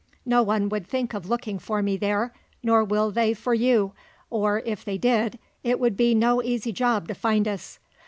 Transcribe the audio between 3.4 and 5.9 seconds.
you, or, if they did, it